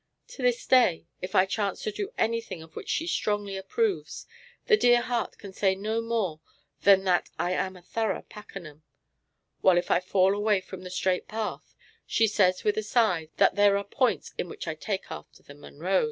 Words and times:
To 0.29 0.41
this 0.41 0.65
day 0.65 1.05
if 1.21 1.35
I 1.35 1.45
chance 1.45 1.83
to 1.83 1.91
do 1.91 2.11
anything 2.17 2.63
of 2.63 2.75
which 2.75 2.89
she 2.89 3.05
strongly 3.05 3.55
approves, 3.55 4.25
the 4.65 4.75
dear 4.75 4.99
heart 4.99 5.37
can 5.37 5.53
say 5.53 5.75
no 5.75 6.01
more 6.01 6.41
than 6.81 7.03
that 7.03 7.29
I 7.37 7.51
am 7.51 7.77
a 7.77 7.83
thorough 7.83 8.23
Packenham; 8.27 8.81
while 9.61 9.77
if 9.77 9.91
I 9.91 9.99
fall 9.99 10.33
away 10.33 10.59
from 10.59 10.81
the 10.81 10.89
straight 10.89 11.27
path, 11.27 11.75
she 12.07 12.25
says 12.25 12.63
with 12.63 12.79
a 12.79 12.81
sigh 12.81 13.29
that 13.37 13.53
there 13.53 13.77
are 13.77 13.83
points 13.83 14.33
in 14.39 14.49
which 14.49 14.67
I 14.67 14.73
take 14.73 15.11
after 15.11 15.43
the 15.43 15.53
Munros. 15.53 15.99